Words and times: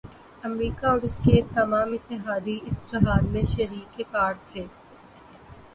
امریکہ 0.43 0.85
اور 0.85 1.01
اس 1.03 1.17
کے 1.17 1.41
تمام 1.53 1.91
اتحادی 1.93 2.57
اس 2.63 2.81
جہاد 2.91 3.31
میں 3.33 3.43
شریک 3.47 4.01
کار 4.11 4.33
تھے۔ 4.47 4.65